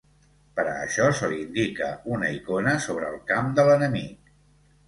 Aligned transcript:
Per 0.59 0.63
a 0.69 0.77
això 0.85 1.09
se 1.19 1.29
li 1.33 1.37
indica 1.43 1.89
una 2.15 2.31
icona 2.39 2.73
sobre 2.87 3.13
el 3.15 3.23
cap 3.33 3.55
de 3.61 3.67
l'enemic. 3.71 4.35